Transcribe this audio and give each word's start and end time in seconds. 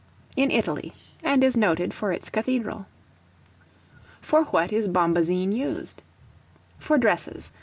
In 0.35 0.49
Italy, 0.49 0.95
and 1.23 1.43
is 1.43 1.55
noted 1.55 1.93
for 1.93 2.11
its 2.11 2.31
cathedral. 2.31 2.87
For 4.19 4.45
what 4.45 4.73
is 4.73 4.87
Bombazine 4.87 5.51
used? 5.51 6.01
For 6.79 6.97
dresses. 6.97 7.51